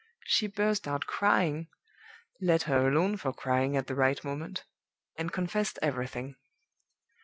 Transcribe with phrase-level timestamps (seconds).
[0.25, 1.67] She burst out crying
[2.41, 4.65] (let her alone for crying at the right moment!)
[5.15, 6.37] and confessed everything.